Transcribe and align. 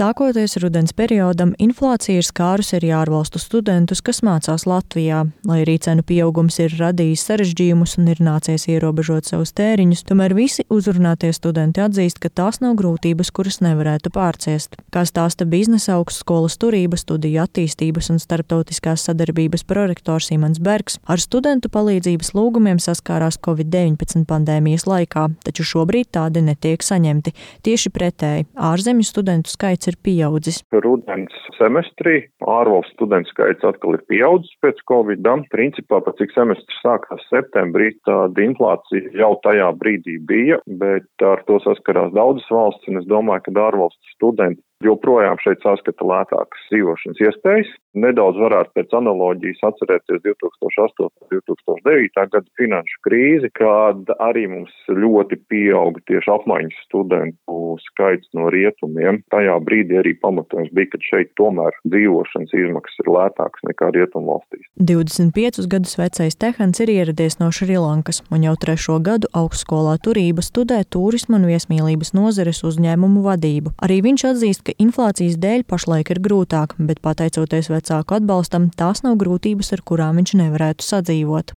Sākoties 0.00 0.54
rudens 0.62 0.94
periodam, 0.96 1.50
inflācija 1.60 2.22
ir 2.22 2.24
skārusi 2.24 2.78
arī 2.78 2.88
ārvalstu 2.96 3.36
studentus, 3.36 4.00
kas 4.00 4.22
mācās 4.24 4.62
Latvijā. 4.64 5.26
Lai 5.44 5.58
arī 5.60 5.74
cenu 5.84 6.00
pieaugums 6.08 6.56
ir 6.64 6.72
radījis 6.78 7.24
sarežģījumus 7.28 7.98
un 8.00 8.08
ir 8.08 8.22
nācies 8.24 8.64
ierobežot 8.72 9.28
savus 9.28 9.52
tēriņus, 9.60 10.06
tomēr 10.08 10.32
visi 10.38 10.64
uzrunātie 10.72 11.34
studenti 11.36 11.82
atzīst, 11.84 12.16
ka 12.22 12.30
tās 12.32 12.62
nav 12.64 12.78
grūtības, 12.78 13.28
kuras 13.36 13.60
nevarētu 13.60 14.08
pārciest. 14.14 14.78
Kā 14.88 15.02
stāsta 15.04 15.44
biznesa 15.44 15.98
augstskolas 15.98 16.56
turības, 16.56 17.04
studiju 17.04 17.42
attīstības 17.44 18.08
un 18.14 18.22
starptautiskās 18.24 19.04
sadarbības 19.04 19.66
prorektors 19.68 20.30
Imants 20.32 20.64
Bergs, 20.64 20.96
ar 21.04 21.20
studentu 21.20 21.68
palīdzības 21.76 22.32
lūgumiem 22.38 22.80
saskārās 22.80 23.36
Covid-19 23.44 24.24
pandēmijas 24.32 24.88
laikā, 24.88 25.28
taču 25.44 25.68
šobrīd 25.74 26.08
tādi 26.16 26.46
netiek 26.48 26.80
saņemti. 26.88 27.36
Tieši 27.68 27.92
pretēji, 27.92 28.48
ārzemju 28.72 29.12
studentu 29.12 29.52
skaits 29.52 29.89
ir 29.90 29.98
pieaudzis. 30.06 30.60
Rudens 30.84 31.34
semestrī 31.58 32.16
ārvalstu 32.46 32.96
studentu 32.96 33.32
skaits 33.34 33.66
atkal 33.66 33.98
ir 33.98 34.04
pieaudzis 34.10 34.56
pēc 34.64 34.80
Covid. 34.90 35.26
-a. 35.26 35.36
Principā, 35.50 36.00
pat 36.04 36.16
cik 36.18 36.32
semestris 36.34 36.80
sākās 36.84 37.22
septembrī, 37.32 37.92
tāda 38.06 38.44
inflācija 38.44 39.12
jau 39.22 39.34
tajā 39.44 39.70
brīdī 39.82 40.18
bija, 40.32 40.60
bet 40.66 41.08
ar 41.32 41.42
to 41.46 41.60
saskarās 41.66 42.12
daudzas 42.12 42.48
valsts, 42.50 42.88
un 42.88 42.98
es 43.02 43.06
domāju, 43.06 43.42
ka 43.46 43.66
ārvalstu 43.68 44.14
studenti 44.14 44.62
joprojām 44.84 45.36
šeit 45.44 45.60
saskata 45.64 46.06
lētākas 46.06 46.66
dzīvošanas 46.70 47.20
iespējas. 47.26 47.72
Nedaudz 47.98 48.38
varētu 48.38 48.70
pēc 48.78 48.92
analoģijas 48.94 49.64
atcerēties 49.66 50.22
2008. 50.22 51.08
un 51.08 51.30
2009. 51.34 52.26
gada 52.30 52.46
finanšu 52.60 53.00
krīzi, 53.06 53.50
kad 53.58 54.12
arī 54.22 54.44
mums 54.52 54.74
ļoti 54.86 55.40
pieauga 55.50 55.98
tieši 56.06 56.30
apmaiņas 56.36 56.78
studentu 56.86 57.56
skaits 57.88 58.30
no 58.38 58.46
rietumiem. 58.54 59.20
Tajā 59.34 59.56
brīdī 59.66 59.98
arī 59.98 60.14
pamatojums 60.22 60.70
bija, 60.76 60.92
ka 60.92 61.00
šeit 61.02 61.32
tomēr 61.40 61.74
dzīvošanas 61.90 62.54
izmaksas 62.60 63.02
ir 63.02 63.10
lētākas 63.10 63.66
nekā 63.66 63.90
rietumvalstīs. 63.98 64.70
25 64.78 65.66
gadus 65.70 65.96
vecais 65.98 66.38
Tehans 66.38 66.82
ir 66.84 66.94
ieradies 66.94 67.40
no 67.42 67.50
Šrilankas 67.50 68.22
un 68.30 68.46
jau 68.46 68.54
trešo 68.60 69.00
gadu 69.02 69.30
augstskolā 69.34 69.96
turība 70.04 70.46
studē 70.46 70.84
turismu 70.86 71.40
un 71.40 71.48
viesmīlības 71.50 72.14
nozares 72.14 72.62
uzņēmumu 72.70 73.26
vadību. 73.26 73.74
Arī 73.82 73.98
viņš 74.06 74.26
atzīst, 74.30 74.64
ka 74.68 74.78
inflācijas 74.78 75.38
dēļ 75.42 75.66
pašlaik 75.66 76.14
ir 76.14 76.22
grūtāk, 76.22 76.78
bet 76.78 77.02
pateicoties 77.02 77.70
vecāku 77.80 78.16
atbalstam, 78.18 78.68
tās 78.76 79.02
nav 79.04 79.16
grūtības, 79.20 79.72
ar 79.74 79.82
kurām 79.86 80.20
viņš 80.20 80.36
nevarētu 80.40 80.84
sadzīvot. 80.84 81.54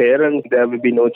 Parents, 0.00 0.46
no 0.90 1.06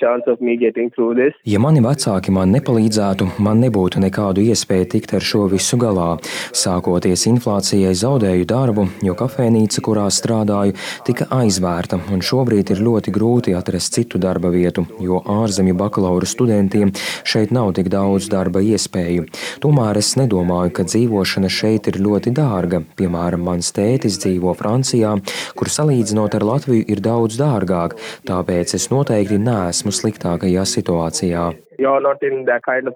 ja 1.44 1.60
mani 1.62 1.82
vecāki 1.84 2.34
man 2.34 2.54
nepalīdzētu, 2.54 3.28
man 3.44 3.62
nebūtu 3.64 4.02
nekādu 4.04 4.44
iespēju 4.44 4.88
tikt 4.94 5.14
ar 5.18 5.24
šo 5.24 5.46
visu 5.52 5.78
galā. 5.80 6.08
Sākoties 6.54 7.26
inflācijai, 7.30 7.94
zaudēju 7.98 8.48
darbu, 8.48 8.86
jo 9.04 9.16
kafejnīca, 9.18 9.82
kurā 9.84 10.06
strādāju, 10.14 10.76
tika 11.06 11.28
aizvērta, 11.34 12.00
un 12.14 12.22
šobrīd 12.24 12.74
ir 12.74 12.84
ļoti 12.84 13.14
grūti 13.14 13.56
atrast 13.58 13.96
citu 13.98 14.20
darba 14.22 14.52
vietu, 14.54 14.86
jo 15.02 15.20
ārzemju 15.20 15.76
bakalaura 15.78 16.28
studentiem 16.28 16.94
šeit 17.24 17.54
nav 17.54 17.74
tik 17.76 17.90
daudz 17.92 18.30
darba 18.32 18.62
iespēju. 18.64 19.28
Tomēr 19.64 20.00
es 20.00 20.14
nedomāju, 20.20 20.74
ka 20.76 20.86
dzīvošana 20.88 21.50
šeit 21.52 21.90
ir 21.90 22.00
ļoti 22.04 22.34
dārga. 22.34 22.83
Piemēram, 22.98 23.44
mans 23.48 23.72
tētis 23.74 24.20
dzīvo 24.22 24.54
Francijā, 24.58 25.16
kur 25.58 25.72
salīdzinot 25.72 26.38
ar 26.38 26.48
Latviju 26.52 26.86
ir 26.88 27.02
daudz 27.04 27.38
dārgāk, 27.40 27.98
tāpēc 28.28 28.76
es 28.78 28.90
noteikti 28.92 29.40
neesmu 29.40 29.94
sliktākajā 29.94 30.66
situācijā. 30.76 31.52
Kind 31.76 32.88
of 32.88 32.94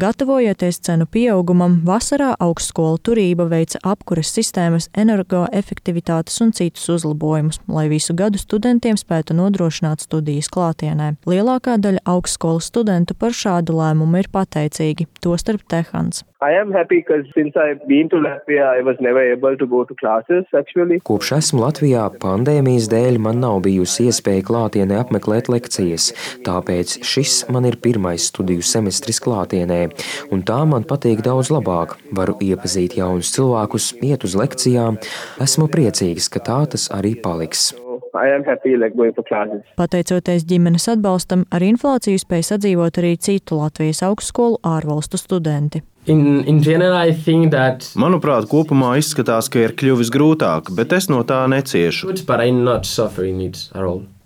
Gatavojoties 0.00 0.80
cenu 0.82 1.06
pieaugumam, 1.06 1.76
vasarā 1.86 2.32
augstskola 2.40 2.98
turība 3.06 3.46
veica 3.50 3.78
apkures 3.86 4.32
sistēmas, 4.34 4.88
energoefektivitātes 4.98 6.40
un 6.42 6.50
citus 6.52 6.88
uzlabojumus, 6.96 7.60
lai 7.68 7.86
visu 7.92 8.16
gadu 8.18 8.40
studentiem 8.42 8.98
spētu 8.98 9.36
nodrošināt 9.38 10.02
studijas 10.02 10.50
klātienē. 10.50 11.14
Lielākā 11.26 11.78
daļa 11.78 12.02
augstskolas 12.16 12.72
studentu 12.72 13.14
par 13.14 13.30
šādu 13.30 13.78
lēmumu 13.78 14.24
ir 14.24 14.30
pateicīgi, 14.32 15.06
tostarp 15.22 15.62
Tehans. 15.70 16.24
Kopš 21.06 21.30
esmu 21.36 21.62
Latvijā, 21.62 22.08
pandēmijas 22.22 22.88
dēļ 22.90 23.20
man 23.22 23.38
nav 23.44 23.60
bijusi 23.66 24.08
iespēja 24.10 24.42
klātienē 24.48 24.98
apmeklēt 25.04 25.52
lekcijas, 25.52 26.10
tāpēc 26.46 26.96
šis 27.06 27.36
man 27.54 27.68
ir 27.70 27.78
pirmais 27.84 28.26
studiju 28.32 28.66
semestris 28.66 29.22
klātienē, 29.22 29.84
un 30.34 30.42
tā 30.48 30.58
man 30.66 30.82
patīk 30.88 31.22
daudz 31.22 31.52
labāk. 31.54 31.94
Varu 32.10 32.34
iepazīt 32.42 32.98
jaunus 32.98 33.30
cilvēkus, 33.36 33.92
iet 34.02 34.26
uz 34.26 34.34
lekcijām. 34.42 34.98
Esmu 35.46 35.70
priecīgs, 35.70 36.26
ka 36.32 36.42
tā 36.42 36.58
tas 36.74 36.90
arī 36.90 37.14
paliks. 37.22 37.70
Happy, 38.12 38.76
like, 38.76 38.96
Pateicoties 39.76 40.44
ģimenes 40.44 40.88
atbalstam, 40.92 41.46
ar 41.50 41.64
inflāciju 41.64 42.20
spēj 42.20 42.44
sadzīvot 42.50 43.00
arī 43.00 43.14
citu 43.16 43.56
Latvijas 43.62 44.02
augstskolu 44.04 44.60
ārvalstu 44.68 45.20
studenti. 45.20 45.82
In, 46.06 46.42
in 46.50 46.58
general, 46.60 47.12
that... 47.50 47.86
Manuprāt, 47.96 48.48
kopumā 48.50 48.96
izskatās, 48.98 49.48
ka 49.48 49.62
ir 49.62 49.76
kļuvis 49.78 50.10
grūtāk, 50.10 50.72
bet 50.74 50.92
es 50.92 51.08
no 51.08 51.22
tā 51.22 51.44
neciešu. 51.48 52.10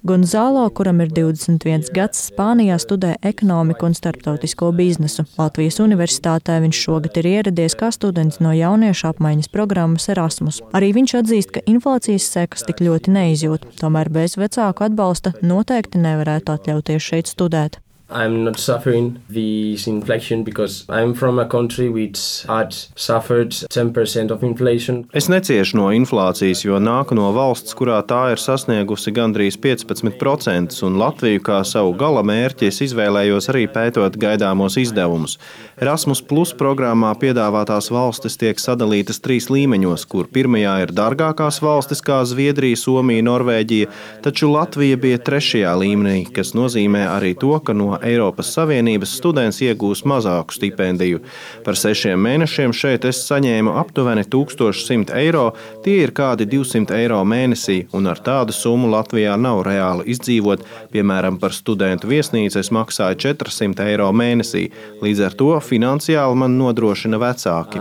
Gonzalo, 0.06 0.68
kuram 0.70 1.00
ir 1.02 1.08
21 1.10 1.88
gads, 1.90 2.20
Spānijā 2.28 2.76
studē 2.78 3.16
ekonomiku 3.26 3.88
un 3.88 3.94
starptautisko 3.98 4.68
biznesu. 4.78 5.24
Latvijas 5.34 5.80
universitātē 5.82 6.60
viņš 6.62 6.82
šogad 6.84 7.18
ir 7.18 7.26
ieradies 7.32 7.74
kā 7.80 7.88
students 7.90 8.38
no 8.38 8.52
jauniešu 8.54 9.08
apmaiņas 9.08 9.50
programmas 9.50 10.06
Erasmus. 10.14 10.60
Arī 10.78 10.92
viņš 10.94 11.14
atzīst, 11.22 11.50
ka 11.56 11.64
inflācijas 11.66 12.28
sekas 12.36 12.62
tik 12.68 12.84
ļoti 12.86 13.16
neizjūt, 13.16 13.66
tomēr 13.80 14.12
bez 14.14 14.38
vecāku 14.38 14.86
atbalsta 14.86 15.34
noteikti 15.42 16.04
nevarētu 16.06 16.54
atļauties 16.54 17.10
šeit 17.10 17.32
studēt. 17.32 17.80
I'm 18.08 18.44
not 18.44 18.56
suffering 18.56 19.18
this 19.28 19.88
inflation 19.88 20.44
because 20.44 20.84
I'm 20.88 21.12
from 21.12 21.40
a 21.40 21.44
country 21.44 21.88
which 21.88 22.44
had 22.46 22.72
suffered 22.94 23.50
10% 23.50 24.30
of 24.30 24.44
inflation. 24.44 25.08
Es 25.12 25.26
neciešu 25.26 25.74
no 25.76 25.88
inflācijas, 25.90 26.62
jo 26.62 26.78
nāku 26.78 27.16
no 27.18 27.32
valsts, 27.34 27.74
kurā 27.74 27.98
tā 28.06 28.20
ir 28.30 28.38
sasniegusi 28.38 29.10
gandrīz 29.10 29.58
15%, 29.58 30.76
un 30.86 30.98
Latviju 31.02 31.42
kā 31.42 31.58
savu 31.66 31.96
gala 31.98 32.22
mērķi 32.22 32.68
es 32.70 32.78
izvēlējos 32.86 33.50
arī 33.50 33.64
pētot 33.74 34.14
gaidāmos 34.22 34.78
izdevumus. 34.78 35.34
Erasmus 35.82 36.22
Plus 36.22 36.54
programmā 36.54 37.10
piedāvātās 37.18 37.90
valstis 37.90 38.38
tiek 38.38 38.62
sadalītas 38.62 39.18
trīs 39.18 39.50
līmeņos, 39.50 40.06
kur 40.06 40.30
pirmajā 40.30 40.76
ir 40.84 40.94
dārgākās 40.94 41.58
valstis 41.58 42.04
kā 42.06 42.22
Zviedrija, 42.22 42.78
Somija, 42.78 43.26
Norvēģija, 43.26 43.90
taču 44.22 44.54
Latvija 44.54 45.02
bija 45.02 45.18
trešajā 45.26 45.74
līmenī, 45.82 46.30
kas 46.30 46.54
nozīmē 46.54 47.02
arī 47.10 47.34
to, 47.34 47.56
ka 47.58 47.74
no 47.74 47.95
Eiropas 48.04 48.50
Savienības 48.56 49.14
students 49.18 49.60
iegūs 49.64 50.04
mazāku 50.08 50.56
stipendiju. 50.56 51.22
Par 51.64 51.78
sešiem 51.78 52.20
mēnešiem 52.20 52.74
šeit 52.76 53.06
es 53.08 53.22
saņēmu 53.28 53.74
aptuveni 53.80 54.24
1100 54.32 55.14
eiro, 55.20 55.46
tie 55.84 55.98
ir 56.04 56.12
kādi 56.16 56.46
200 56.50 56.96
eiro 56.98 57.22
mēnesī, 57.28 57.78
un 57.96 58.10
ar 58.10 58.20
tādu 58.20 58.54
summu 58.56 58.90
Latvijā 58.92 59.36
nav 59.40 59.62
reāli 59.66 60.08
izdzīvot. 60.14 60.64
Piemēram, 60.92 61.40
par 61.42 61.54
studentu 61.56 62.10
viesnīcu 62.10 62.60
es 62.60 62.72
maksāju 62.74 63.20
400 63.26 63.88
eiro 63.92 64.10
mēnesī, 64.16 64.66
līdz 65.02 65.24
ar 65.28 65.38
to 65.38 65.50
finansiāli 65.62 66.40
man 66.42 66.58
nodrošina 66.60 67.20
vecāki. 67.22 67.80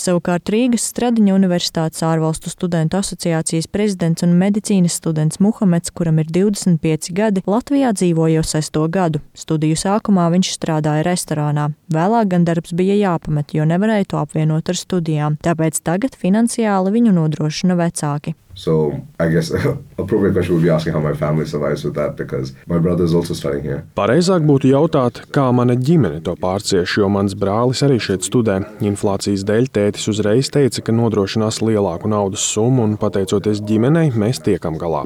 Savukārt 0.00 0.50
Rīgas 0.52 0.86
Stradiņa 0.90 1.36
Universitātes 1.36 2.02
ārvalstu 2.06 2.52
studentu 2.52 2.98
asociācijas 3.00 3.68
prezidents 3.70 4.24
un 4.26 4.34
medicīnas 4.40 4.96
students 5.00 5.40
Muhameds 5.40 5.89
Vīrietis, 5.90 5.94
kuram 5.94 6.18
ir 6.18 6.26
25 6.30 7.12
gadi, 7.12 7.42
Latvijā 7.46 7.92
dzīvo 7.92 8.28
jau 8.30 8.42
sesto 8.42 8.86
gadu. 8.88 9.20
Studiju 9.34 9.76
sākumā 9.76 10.30
viņš 10.30 10.54
strādāja 10.54 11.04
restorānā. 11.04 11.72
Vēlāk 11.90 12.28
gan 12.30 12.44
darbs 12.44 12.72
bija 12.72 12.94
jāpamet, 12.94 13.54
jo 13.54 13.64
nevarēja 13.64 14.06
to 14.10 14.18
apvienot 14.18 14.68
ar 14.68 14.76
studijām. 14.76 15.38
Tāpēc 15.42 15.80
tagad 15.82 16.14
finansiāli 16.14 16.92
viņu 16.92 17.12
nodrošina 17.12 17.76
vecāki. 17.76 18.34
So 18.54 19.00
I 19.18 19.28
guess 19.28 19.50
appropriate 19.98 20.32
question 20.32 20.54
would 20.54 20.62
be 20.62 20.70
asking 20.70 20.92
how 20.92 21.00
my 21.00 21.14
family 21.14 21.46
survives 21.46 21.84
with 21.84 21.94
that 21.94 22.16
because 22.16 22.52
my 22.66 22.78
brother 22.78 23.04
is 23.04 23.14
also 23.14 23.34
studying 23.34 23.62
here. 23.62 23.84
Pareizāk 23.96 24.44
būtu 24.46 24.72
jautāt, 24.72 25.22
kā 25.34 25.46
mana 25.54 25.76
ģimene 25.78 26.22
to 26.26 26.34
pārcieš, 26.40 26.96
jo 27.00 27.08
mans 27.12 27.36
brālis 27.38 27.82
arī 27.86 28.00
šeit 28.02 28.26
studē. 28.26 28.58
Inflācijas 28.84 29.44
dēļ 29.46 29.70
tētis 29.76 30.08
uzreiz 30.10 30.50
teica, 30.52 30.82
ka 30.82 30.94
nodrošinās 30.94 31.60
lielāku 31.62 32.10
naudas 32.10 32.44
summu 32.44 32.84
un 32.88 32.96
pateicoties 33.00 33.62
ģimenei, 33.66 34.10
mēs 34.12 34.42
tiekam 34.44 34.78
galā. 34.80 35.04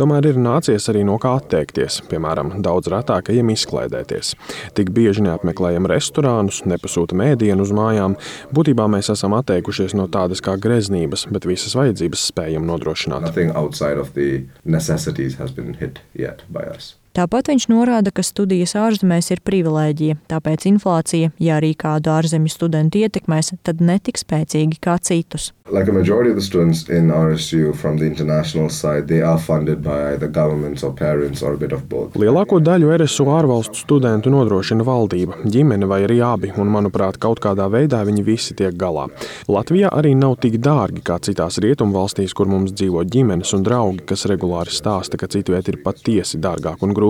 Tomēr 0.00 0.32
ir 0.32 0.40
nācies 0.40 0.90
arī 0.92 1.04
no 1.06 1.18
kā 1.22 1.36
atteikties, 1.38 2.02
piemēram, 2.10 2.56
daudz 2.64 2.90
retākajiem 2.92 3.54
izklaidēties. 3.54 4.34
Tik 4.76 4.92
bieži 4.96 5.24
neapmeklējam 5.28 5.88
restorānus, 5.90 6.64
nepasūtam 6.68 7.22
ēdienu 7.30 7.64
uz 7.64 7.74
mājām. 7.76 8.18
Būtībā 8.56 8.88
mēs 8.90 9.12
esam 9.14 9.36
atteikušies 9.38 9.96
no 9.96 10.08
tādas 10.10 10.42
kā 10.44 10.58
greznības, 10.60 11.28
bet 11.30 11.48
visas 11.48 11.78
vajadzības 11.78 12.28
spējam 12.32 12.66
nodrošināt 12.66 12.79
Nothing 13.20 13.50
outside 13.50 13.98
of 13.98 14.14
the 14.14 14.46
necessities 14.64 15.36
has 15.36 15.50
been 15.50 15.74
hit 15.74 16.00
yet 16.14 16.42
by 16.50 16.62
us. 16.62 16.94
Tāpat 17.20 17.50
viņš 17.50 17.66
norāda, 17.68 18.08
ka 18.16 18.22
studijas 18.24 18.72
ārzemēs 18.80 19.26
ir 19.34 19.42
privilēģija, 19.44 20.16
tāpēc 20.30 20.64
inflācija, 20.70 21.28
ja 21.36 21.58
arī 21.60 21.74
kādu 21.76 22.14
ārzemju 22.14 22.48
studentu 22.48 23.02
ietekmēs, 23.04 23.52
tad 23.60 23.82
netik 23.84 24.16
spēcīgi 24.16 24.80
kā 24.80 24.96
citus. 25.04 25.50
Like 25.70 25.86
a 25.86 25.92
majority 25.92 26.30
of 26.30 26.36
the 26.36 26.42
students 26.42 26.88
in 26.88 27.12
RSU 27.14 27.76
from 27.76 27.98
the 27.98 28.06
international 28.06 28.70
side, 28.70 29.06
they 29.06 29.20
are 29.22 29.38
funded 29.38 29.84
by 29.84 30.14
either 30.14 30.26
governments 30.26 30.82
or 30.82 30.92
parents 30.92 31.42
or 31.42 31.52
a 31.52 31.58
bit 31.60 31.72
of 31.76 31.84
both. 31.88 32.16
Lielāko 32.18 32.58
daļu 32.58 32.88
RSU 32.96 33.28
ārvalstu 33.30 33.84
studentu 33.84 34.32
nodrošina 34.32 34.82
valdība, 34.82 35.44
ģimene 35.44 35.86
vai 35.86 36.00
arī 36.08 36.18
abi, 36.24 36.50
un, 36.56 36.72
manuprāt, 36.72 37.20
kaut 37.22 37.38
kādā 37.44 37.68
veidā 37.70 38.00
viņi 38.08 38.24
visi 38.26 38.56
tiek 38.58 38.74
galā. 38.80 39.06
Latvijā 39.46 39.92
arī 39.92 40.16
nav 40.18 40.40
tik 40.42 40.56
dārgi 40.64 41.04
kā 41.06 41.20
citās 41.22 41.60
rietumvalstīs, 41.62 42.34
kur 42.34 42.50
mums 42.50 42.72
dzīvo 42.72 43.04
ģimenes 43.04 43.54
un 43.54 43.68
draugi, 43.68 44.08
kas 44.08 44.26
regulāri 44.32 44.74
stāsta, 44.74 45.20
ka 45.20 45.30
citviet 45.30 45.70
ir 45.70 45.82
patiesi 45.84 46.40
dārgāk 46.40 46.82
un 46.82 46.96
grūtāk. 46.96 47.09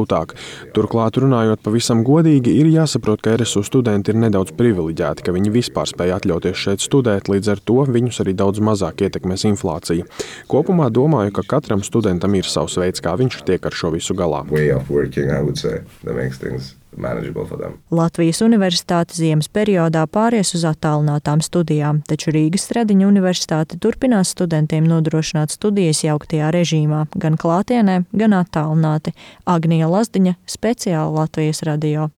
Turklāt, 0.76 1.18
runājot 1.20 1.62
pavisam 1.64 2.04
godīgi, 2.06 2.54
ir 2.62 2.70
jāsaprot, 2.72 3.22
ka 3.24 3.36
RSU 3.36 3.64
studenti 3.66 4.14
ir 4.14 4.20
nedaudz 4.22 4.54
privileģēti, 4.58 5.26
ka 5.26 5.34
viņi 5.36 5.54
vispār 5.54 5.90
spēj 5.90 6.16
atļauties 6.18 6.64
šeit 6.64 6.84
studēt, 6.84 7.30
līdz 7.32 7.54
ar 7.54 7.64
to 7.64 7.78
viņus 7.86 8.22
arī 8.24 8.36
daudz 8.38 8.62
mazāk 8.64 9.04
ietekmēs 9.06 9.46
inflācija. 9.50 10.08
Kopumā 10.50 10.90
domāju, 10.90 11.34
ka 11.38 11.46
katram 11.56 11.84
studentam 11.86 12.34
ir 12.38 12.48
savs 12.48 12.78
veids, 12.80 13.02
kā 13.04 13.16
viņš 13.20 13.42
tiek 13.48 13.66
ar 13.66 13.76
šo 13.76 13.94
visu 13.96 14.16
galā. 14.18 14.44
Working, 14.50 15.30
Latvijas 17.90 18.40
Universitāte 18.42 19.14
ziemas 19.14 19.48
periodā 19.52 20.06
pāries 20.10 20.54
uz 20.56 20.64
attālinātām 20.66 21.42
studijām, 21.44 22.00
taču 22.08 22.32
Rīgas 22.34 22.64
Stradiņa 22.66 23.06
Universitāte 23.06 23.78
turpinās 23.78 24.32
studentiem 24.34 24.88
nodrošināt 24.88 25.52
studijas 25.54 26.02
jauktajā 26.06 26.50
režīmā, 26.56 27.04
gan 27.14 27.36
klātienē, 27.40 28.00
gan 28.10 28.38
attālināti. 28.40 29.14
Agnija 29.46 29.90
Lazdiņa, 29.92 30.34
speciāli 30.46 31.14
Latvijas 31.20 31.62
radio. 31.68 32.08